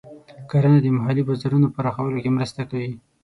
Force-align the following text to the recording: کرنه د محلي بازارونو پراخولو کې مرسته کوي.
کرنه 0.49 0.77
د 0.81 0.87
محلي 0.97 1.23
بازارونو 1.27 1.67
پراخولو 1.75 2.21
کې 2.23 2.35
مرسته 2.37 2.61
کوي. 2.69 2.91